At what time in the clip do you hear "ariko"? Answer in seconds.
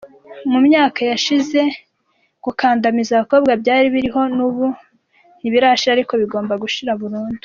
5.93-6.13